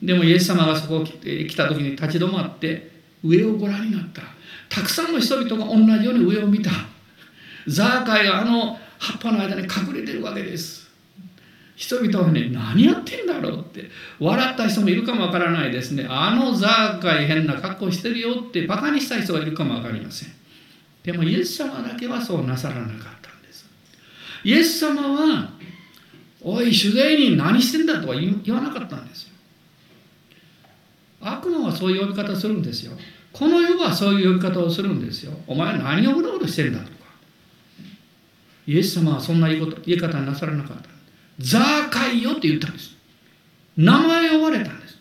[0.03, 1.07] でもイエス様がそこに
[1.49, 2.91] 来た時に立ち止まって
[3.25, 4.23] 上をご覧になった。
[4.69, 6.71] たくさんの人々が同じように上を見た。
[7.67, 10.88] ザーカイがあの葉っぱの間に隠れてるわけです。
[11.79, 13.89] 人々はね何やってんだろうって。
[14.19, 16.05] 笑った人もいるかもわからないですね。
[16.11, 20.33] あのザーカイ変な格好してるよってバカにした人がいるかもわかりません。
[21.05, 23.65] でもイエス様だけはそうなさらなかったんです。
[24.43, 25.53] イエス様は
[26.43, 29.29] 「おい主税人何してんだ」とは言わなかったんです。
[29.29, 29.29] よ
[31.21, 32.99] 悪魔はそういう呼び方するんですよ。
[33.33, 35.33] この世はそういう呼び方をするんですよ。
[35.47, 36.97] お前何をうろうろしてるんだとか。
[38.67, 40.98] イエス様はそんな言い方なさらなかった。
[41.39, 42.97] ザーカイよって言ったんです。
[43.77, 44.99] 名前を呼ばれたんです。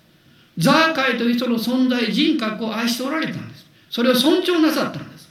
[0.57, 3.65] ザーカイという人の存在人格を愛しておられたんです。
[3.89, 5.29] それを尊重なさったんです。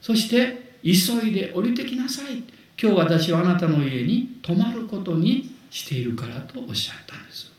[0.00, 2.42] そして急いで降りてきなさい。
[2.80, 7.52] 今日私はあなたの家に泊まることにしているからとおっしゃったんです。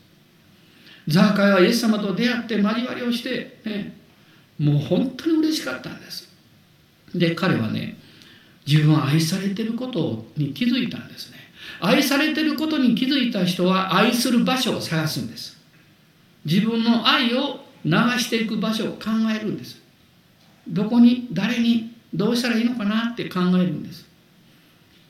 [1.08, 3.96] ザーカイはイエス様と出会って交わりをして、ね、
[4.58, 6.28] もう本当に嬉しかったんです。
[7.14, 7.98] で彼はね
[8.66, 11.41] 自分は愛されてることに気づいたんですね。
[11.80, 15.58] 愛されてることに気づいた人は愛する場所を探すんです。
[16.44, 19.80] 自分の愛を流していく場所を考えるんです。
[20.68, 24.06] どこに誰にどうしたらいいのかなって考えるんです。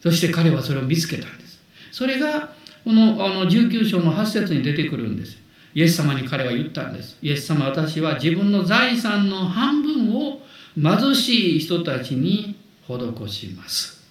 [0.02, 1.60] そして彼はそれを見つけたんです。
[1.90, 5.38] それがこのあの19章の8節に出てくるんです。
[5.74, 7.16] イエス様に彼は言ったんです。
[7.22, 10.40] イエス様私は自分の財産の半分を
[10.74, 14.01] 貧しい人たちに施します。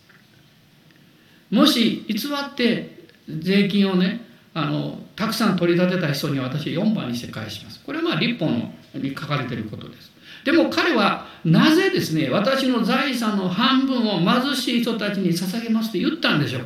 [1.51, 7.81] もし偽って税金をねあのたくさん取り立てた人に私4番にして返します。
[7.85, 10.11] これはまあ立法のに書かれていることです。
[10.43, 16.63] でも彼はなぜですね私の財産の半分を貧しい人たちに捧げますって言ったんでしょう。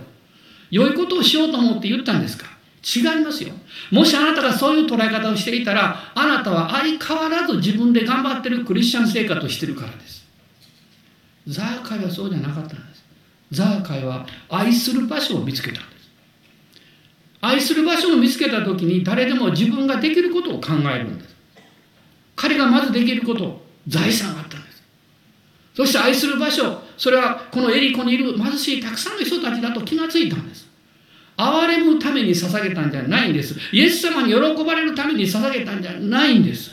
[0.72, 2.46] 良いことをしようと思って言ったんですか。
[2.84, 3.52] 違いますよ。
[3.92, 10.26] もしあなたがそういう捉え方をしていたらあなたは相変わらず自分で頑張ってるクリスチャン生活をしてるからです。
[11.48, 12.95] ザーカイはそうじゃなかったんです。
[13.56, 16.10] ザーカイは愛する場所を見つけたんです。
[17.42, 21.36] 愛する場所を見つけた時に誰でも自分ができることを考えるんです。
[22.36, 24.84] 彼がまずできること財産があったんです。
[25.74, 30.68] そして愛する場所それはこのエリコにいる貧しいたくさんの人たちだと気がついたんです。
[31.38, 33.56] 憐れむために捧げたんじゃないんです。
[33.72, 36.72] イエス様に喜ばれるために捧げたんじゃないんです。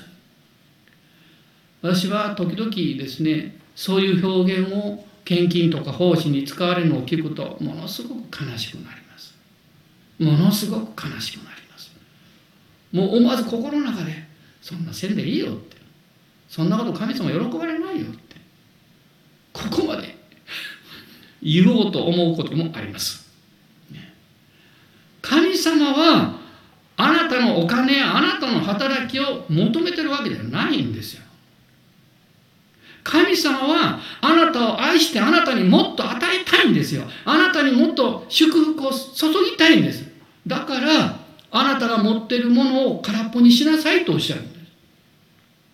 [1.82, 9.34] 私は時々ですねそういう表現を献金とか奉仕に使われるのを聞くとものすごく悲しくなります。
[10.18, 11.92] ものすごく悲しくなります。
[12.92, 14.12] もう思わず心の中で
[14.60, 15.76] そんなせんでいいよって。
[16.48, 18.36] そんなこと神様喜ばれないよって。
[19.52, 20.16] ここまで
[21.42, 23.22] 言おうと思うこともあります。
[25.22, 26.34] 神様は
[26.96, 31.21] あなたのお金やあなたの働きを求めてるわけではないんですよ。
[33.04, 37.02] 神様はあなたを愛してあなたにもっと与えたいんですよ。
[37.24, 40.04] あなたにもっと祝福を注ぎたいんです。
[40.46, 41.18] だから
[41.50, 44.58] あなたが持っているものを空っぽにしなさいとおっしゃるんで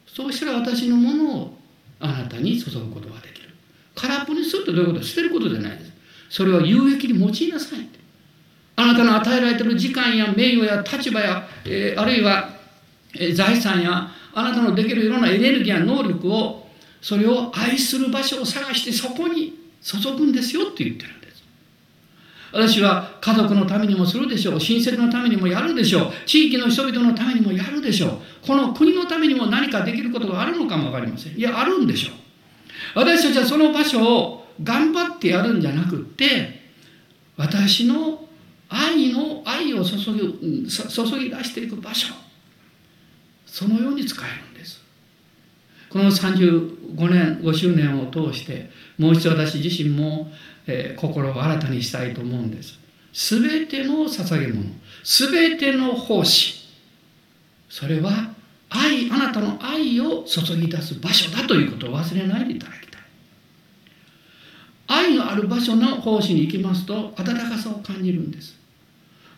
[0.07, 0.15] す。
[0.15, 1.59] そうしたら私のものを
[2.01, 3.51] あなたに注ぐことができる。
[3.95, 5.05] 空っぽにするってどういうこと？
[5.05, 5.93] 捨てることじゃないです。
[6.31, 7.89] それは有益に用いなさい
[8.77, 12.51] あなたの与えられている時間や名誉や立場や、えー、あるいは、
[13.19, 16.58] え、財産やあなたのできるいろんなエネルギーや能力を
[17.01, 21.43] それを愛する場所を探してそこに注ぐんですよって言ってるんです。
[22.53, 24.61] 私は家族のためにもするでしょう。
[24.61, 26.13] 親戚のためにもやるでしょう。
[26.27, 28.47] 地域の人々のためにもやるでしょう。
[28.47, 31.37] この国のためにも何かできることがあるのかも分かりません。
[31.37, 32.13] いやあるんでしょう。
[32.95, 36.61] 私たちはその場所を頑張ってやるんじゃなくって
[37.37, 38.27] 私の
[38.69, 42.15] 愛の愛を注ぎ注ぎ出していく場所。
[43.47, 44.78] そのように使えるんです。
[45.91, 50.31] この35年5周年を通してもう一度私自身も、
[50.67, 52.79] えー、心を新たにしたいと思うんです。
[53.13, 54.65] 全ての捧げ物
[55.03, 56.69] 全ての奉仕
[57.69, 58.33] それは
[58.69, 63.03] 愛あなたの愛を注ぎ出す場所だということを忘れないでいただきたい。
[64.89, 68.59] 愛のある場所の奉仕に行きますと温かさを感じるんです。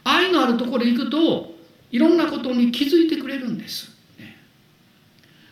[0.05, 1.55] 愛のあるところへ行くと
[1.93, 4.00] いろんなことに気づいてくれるんです。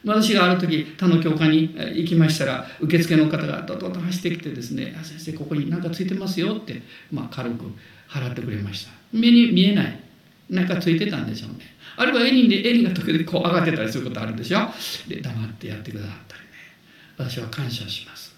[0.08, 7.64] 私がある時他の教会に行きましたら受付の方がどんどん走ってきてですね「先生ここに何かついてますよ」って、まあ、軽く
[8.08, 8.92] 払ってくれました。
[9.12, 10.00] 目に見えない。
[10.48, 11.76] 何かついてたんでしょうね。
[11.96, 14.70] あるいは襟で襟が時々こう上がってたりすることあるでしょ
[15.08, 16.48] で黙ってやってくださったりね。
[17.18, 18.34] 私は感謝します。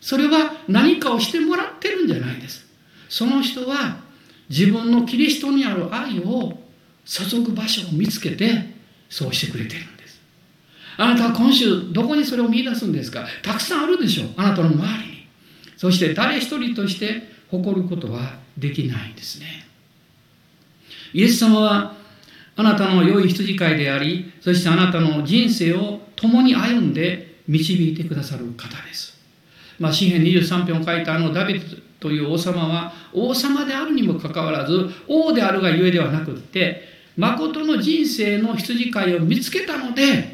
[0.00, 2.66] それは何かをしてもらってるんじゃないです。
[3.08, 4.02] その人は
[4.50, 6.60] 自分のキリストにある愛を
[7.06, 8.74] 注ぐ場所を見つけて
[9.08, 9.93] そうしてくれてる。
[10.96, 13.24] あなたは今週どこにそれを見出すんですか？
[13.42, 14.28] たくさんあるでしょう。
[14.36, 15.26] あなたの周りに。
[15.76, 19.66] そして誰一人として誇ることはできないんですね。
[21.12, 21.94] イエス様は
[22.56, 29.14] あなたの良い羊飼いでありそしてあなたの人生を共に歩んで導いてくださる方です。
[29.78, 31.60] まあ、詩篇23編を書いたあのダビデ
[31.98, 36.82] という王様は王様であるにもかかわらず王であるがゆえではなくって
[37.16, 40.33] 誠の人生の羊飼いを見つけたので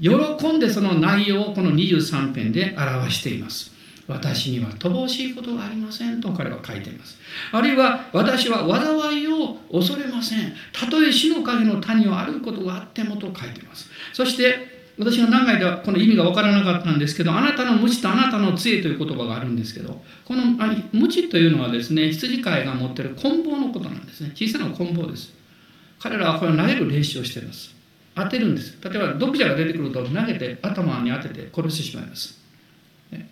[0.00, 3.72] 喜んでその内容をこの23編で表しています。
[4.06, 7.16] 私には乏しいことがありませんと彼は書いています。
[7.52, 10.52] あるいは私は災いを恐れません。
[10.72, 13.88] たとえ死の影の谷を歩くことがあってもと書いています。
[14.12, 20.42] そして私が長い間この意味が分からなかったんですけど、あなたの無知とあなたの杖という言葉があるんですけど、この
[20.92, 24.32] 無知というのはですね、羊飼いが持っている棍棒のことなんですね。
[24.34, 25.32] 小さな棍棒です。
[25.98, 27.73] 彼らはこれを投げる練習をしています。
[28.14, 28.78] 当てるんです。
[28.82, 32.40] 例えば、読者が出てくると投げて頭に当てて殺してしまいます。
[33.10, 33.30] ね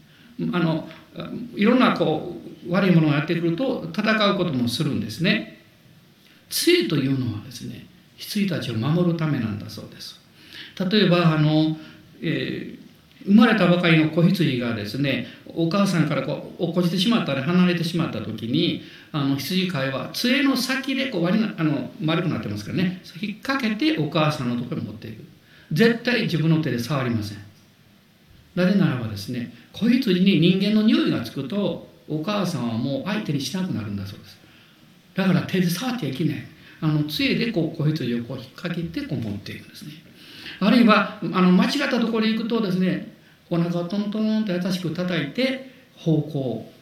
[0.53, 0.89] あの
[1.55, 5.61] いろんなこう悪いものがやってくると戦うこともするんですね。
[6.49, 10.21] 杖というのはですね、羊たちを守るためなんだそうです。
[10.91, 11.77] 例えばあの、
[12.21, 12.82] えー、
[13.25, 23.03] 生まれたばかりの子羊がですねお母さんからこう落っこちてしまったり離れてしまった時にあの羊飼いは杖の先でこう割りなあの丸くなってますからね。
[23.21, 25.25] 引っ掛けてお母さんのところに持っていく。
[25.73, 27.39] 絶対自分の手で触りません。
[28.55, 34.39] なぜならばですね子羊に人間の匂いがつくとお母さんはもう相手にしなくなるんだそうです。
[35.15, 36.37] だから手で触ってはいけない。
[36.81, 39.93] あの杖でこう子羊をこう引っ掛けてこう持っていくんですね。
[40.61, 43.12] あるいはあの間違ったところに行くとですね
[43.53, 46.73] お腹をトントンと優しく叩いて方向を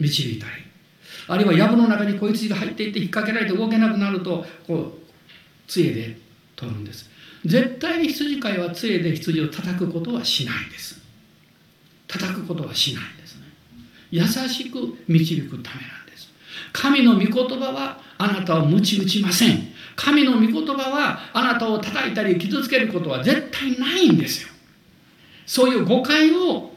[0.00, 0.52] 導いたり
[1.28, 5.06] あるいは藪の中に小羊が入っていって引っ掛けられて動けなくなるとこう
[5.68, 6.18] 杖で
[6.56, 7.10] 取るんです。
[7.44, 11.00] 絶対に羊飼いは杖で羊を叩くことはしないです。
[12.08, 13.42] 叩くことはしないですね。
[14.10, 16.28] 優しく導くためなんです。
[16.72, 19.68] 神の御言葉はあなたを鞭打ちません。
[19.96, 24.55] 神の御言葉はあなたを叩いたり傷つけることは絶対ないんですよ。
[25.46, 26.72] そういう誤解を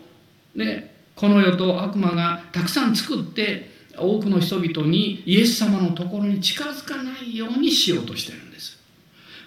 [0.55, 8.79] ねこの世と悪魔がたくさん作って多くの人々にイエス様のところに近づかないようにしようとしてるんです。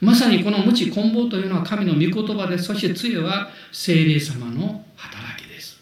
[0.02, 5.80] まさにこの無知棍棒というのは神の御言葉でそして杖は精霊様の働きです。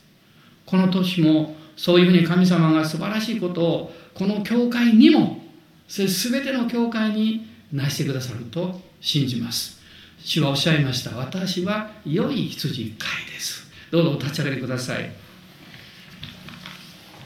[0.66, 5.42] この年もそういうふうに神様が素晴らしいことをこの教会にも
[5.88, 9.79] 全ての教会になしてくださると信じます。
[10.24, 11.16] 主はおっしゃいました。
[11.16, 13.66] 私は良い羊飼いです。
[13.90, 15.10] どうぞお立ち上げてください。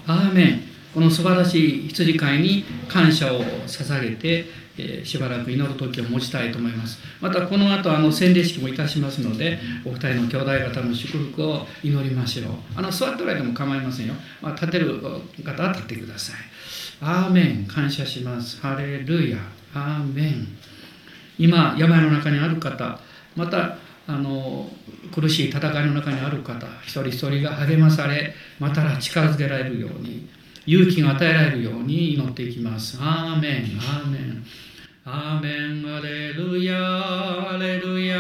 [0.07, 0.63] アーメン。
[0.95, 4.45] この素晴らしい羊飼いに感謝を捧げて、
[4.77, 6.99] え、しばらく祈る時を持ちたいと思います。
[7.21, 12.53] またこの後あの洗礼式もいたしますのでお二人の兄弟方の祝福を祈りましょう。
[12.77, 15.09] あの座っておられても構いませんよ、まあ、立てる方
[15.63, 16.37] は立ってください。
[17.01, 17.67] アーメン。
[17.67, 18.61] 感謝します。
[18.61, 19.39] ハレルヤ。
[19.75, 20.49] アーメン。
[21.39, 22.99] 今病の中にある方
[23.37, 23.77] また
[24.07, 24.69] あの
[25.15, 30.29] 苦しい戦いの中にある方一人一人が励まされまたら近づけられるように
[30.67, 32.97] 勇気が与えられるように祈っていきます。
[32.99, 34.45] アーメンアーメン。
[35.05, 35.49] アーメ
[35.83, 38.17] ンアレルヤアレルヤ。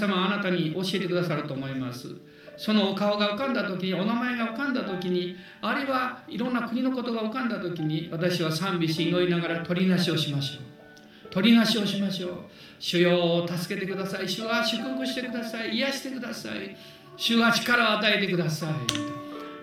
[0.00, 2.08] 様あなたに教えてくださると思います。
[2.56, 11.30] そのお顔が浮かんだ時にお名前が浮かんだ時にあるいはいろんな国のことが浮かんだ時に私は賛美し祈りながら取りなしをしましょう。
[11.30, 12.30] 取りなしをしましょう。
[12.78, 14.28] 主よ助けてください。
[14.28, 15.76] 主は祝福してください。
[15.76, 16.76] 癒してください。
[17.16, 18.70] 主は力を与えてください。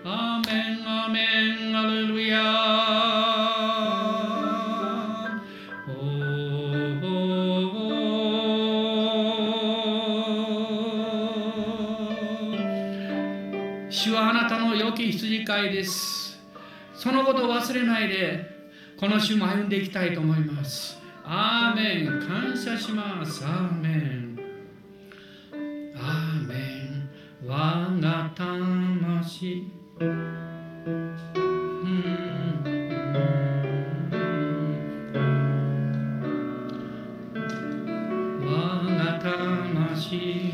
[0.04, 4.17] アーメンアーメンアレルヤ
[14.98, 16.40] き羊飼いです。
[16.92, 18.58] そのことを忘れないで
[18.98, 20.98] この週も歩んでいきたいと思います。
[21.24, 22.06] アーメン。
[22.26, 23.44] 感謝します。
[23.44, 24.38] アーメン。
[25.96, 27.08] アーメン。
[27.46, 29.70] 我が魂。
[38.40, 40.48] 我が魂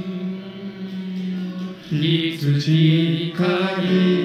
[1.89, 4.24] 羊飼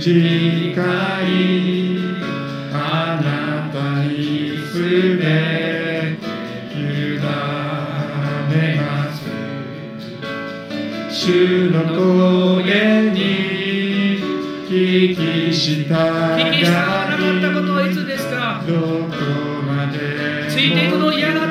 [0.00, 0.80] 羊飼
[1.22, 1.98] い
[2.72, 4.72] あなたにす
[5.16, 6.18] べて
[6.74, 6.78] 委
[8.50, 9.16] ねます。
[11.10, 13.18] 主の声に
[14.68, 14.70] 聞
[15.14, 15.18] き
[15.52, 16.00] 従わ
[16.38, 17.20] なった。
[17.60, 18.80] ことはいつですかどこ
[19.66, 21.49] までついていくの嫌が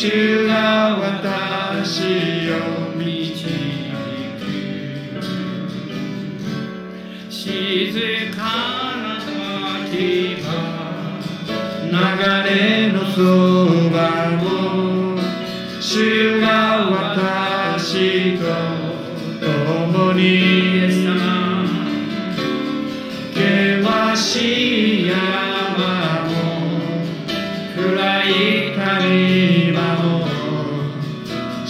[0.00, 2.27] 主が私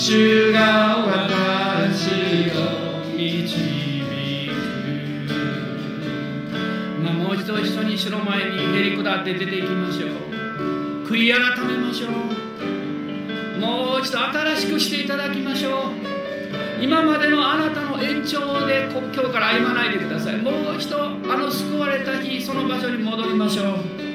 [0.08, 2.08] 主が私
[2.56, 4.54] を導く
[7.02, 10.10] まあ、もう一度一緒に主の前にへり下って出ていきましょう
[11.06, 24.07] 悔い改めましょうもう一度新しくしていただきましょう今までのあなたの延長でこ今日から歩まないでくださいもう一度あの救われた日その場所に戻りましょう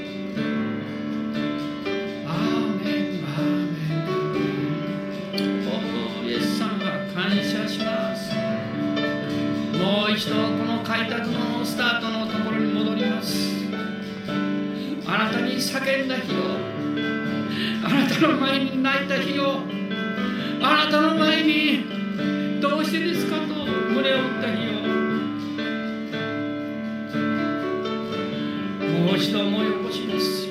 [11.74, 13.52] スタートのところに戻ります。
[15.08, 16.36] あなたに叫んだ日を
[17.84, 19.62] あなたの前に泣いた日を
[20.62, 24.74] あなたの前にどうしてですかと胸を打った日を。
[28.92, 30.48] もう一度思い起こします。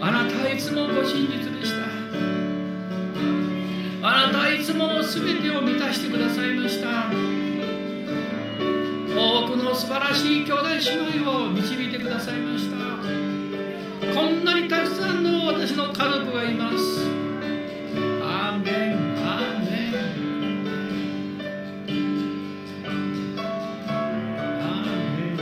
[0.00, 1.86] あなたはいつもご真実でした。
[4.08, 7.37] あなたはいつも全てを満たしてくださいました。
[9.88, 12.76] 素晴らしい兄弟姉妹を導いてくださいました。
[14.14, 17.08] こんなにたくさんの私の家族がいます。
[18.22, 19.96] アーメンアーメン
[24.60, 25.32] アーメ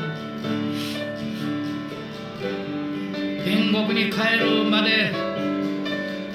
[3.35, 3.43] ン。
[3.43, 5.11] 天国に帰るまで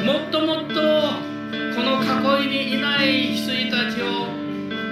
[0.03, 0.81] もっともっとこ
[1.81, 2.03] の
[2.41, 4.27] 囲いにいない羊たちを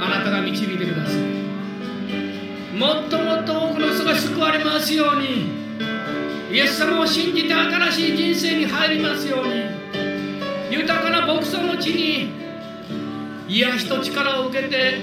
[0.01, 1.48] あなたが導いてください。
[2.79, 5.59] もっともっと多くの人が救われますように。
[6.49, 9.65] イエス様を信じて新しい人生に入りますように。
[10.71, 12.29] 豊かな牧草の地に
[13.49, 15.01] 癒しと力を受けて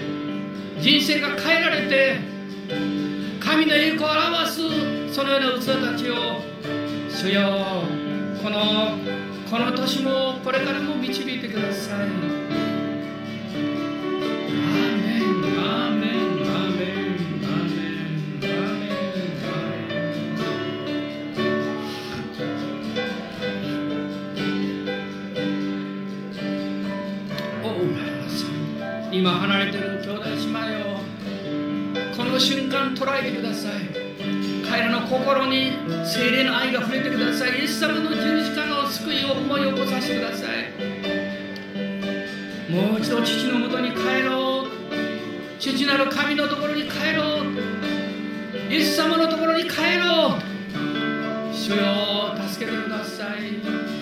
[0.80, 2.18] 人生が変えられて
[3.40, 6.14] 神の栄光を表すそのような器たちを
[7.10, 7.42] 主よ
[8.42, 8.96] この
[9.50, 12.65] この年もこれからも導いてください。
[29.26, 31.00] 今離れてる兄弟姉妹を
[32.16, 33.72] この瞬間捉えてください。
[34.70, 35.72] 彼らの心に
[36.04, 37.58] 精霊の愛が触れてください。
[37.58, 40.70] イエス様の十字架の救いを思い起こさせてください。
[42.70, 44.68] もう一度父のもとに帰ろう。
[45.58, 47.46] 父なる神のところに帰ろう。
[48.70, 50.40] イエス様のところに帰ろう。
[51.52, 53.95] 主よ助けてください。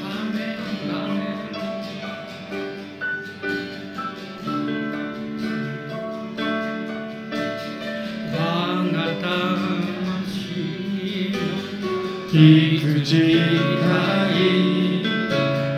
[12.37, 13.87] 幾時代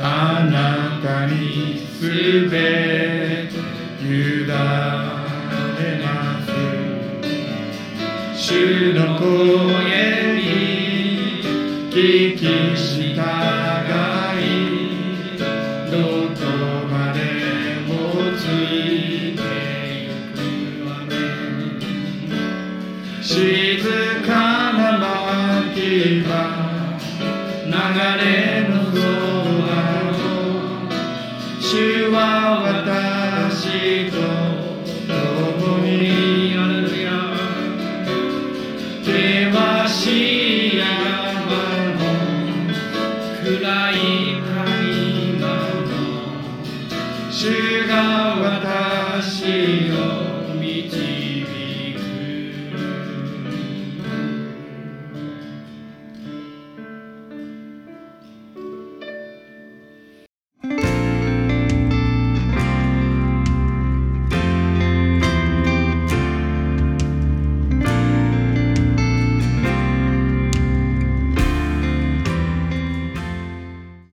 [0.02, 3.50] あなたにすべて
[4.00, 4.52] 委ね
[6.02, 6.09] ま
[6.46, 6.48] す。
[8.34, 10.40] 主の声に
[11.90, 11.94] 聞
[12.38, 12.40] き